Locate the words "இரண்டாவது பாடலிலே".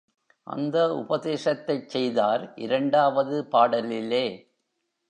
2.55-4.25